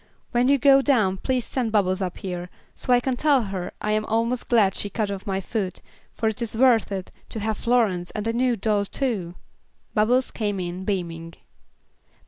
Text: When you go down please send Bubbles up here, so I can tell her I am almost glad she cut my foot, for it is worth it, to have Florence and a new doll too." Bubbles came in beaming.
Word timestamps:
When 0.31 0.47
you 0.47 0.57
go 0.57 0.81
down 0.81 1.17
please 1.17 1.45
send 1.45 1.71
Bubbles 1.71 2.01
up 2.01 2.17
here, 2.17 2.49
so 2.75 2.91
I 2.91 2.99
can 2.99 3.15
tell 3.15 3.43
her 3.43 3.71
I 3.81 3.91
am 3.91 4.03
almost 4.05 4.49
glad 4.49 4.73
she 4.73 4.89
cut 4.89 5.27
my 5.27 5.39
foot, 5.39 5.79
for 6.15 6.27
it 6.27 6.41
is 6.41 6.57
worth 6.57 6.91
it, 6.91 7.11
to 7.29 7.39
have 7.39 7.59
Florence 7.59 8.09
and 8.09 8.25
a 8.25 8.33
new 8.33 8.55
doll 8.55 8.85
too." 8.85 9.35
Bubbles 9.93 10.31
came 10.31 10.59
in 10.59 10.85
beaming. 10.85 11.35